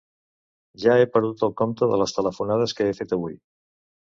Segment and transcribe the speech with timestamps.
[0.83, 3.37] Ja he perdut el compte de les telefonades que he fet avui.